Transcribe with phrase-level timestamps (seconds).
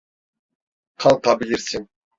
[0.95, 1.89] Kalkabilirsin.